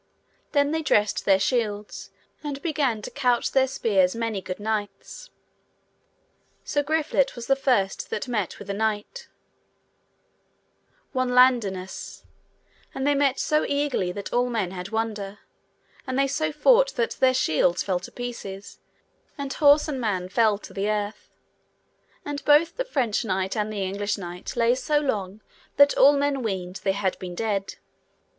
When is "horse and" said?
19.53-20.01